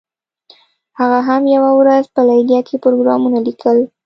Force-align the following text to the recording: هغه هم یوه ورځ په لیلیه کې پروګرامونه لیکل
هغه 0.99 1.19
هم 1.27 1.41
یوه 1.55 1.71
ورځ 1.79 2.05
په 2.15 2.21
لیلیه 2.29 2.61
کې 2.67 2.75
پروګرامونه 2.83 3.37
لیکل 3.47 3.77